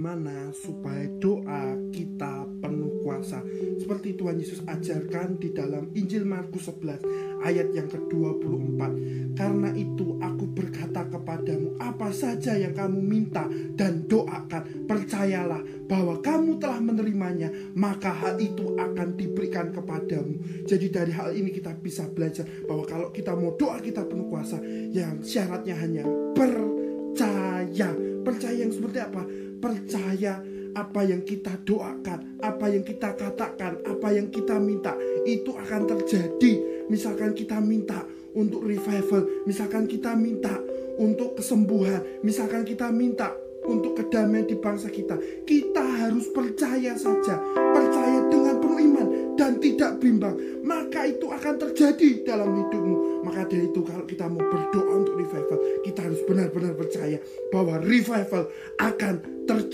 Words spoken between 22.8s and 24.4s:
kalau kita mau doa kita penuh